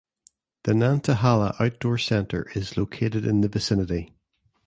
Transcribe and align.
The 0.63 0.71
Nantahala 0.73 1.53
Outdoor 1.59 1.99
Center 1.99 2.49
is 2.55 2.75
located 2.75 3.23
in 3.23 3.41
the 3.41 3.47
vicinity. 3.47 4.15